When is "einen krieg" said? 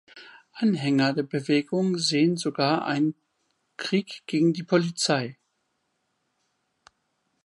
2.85-4.23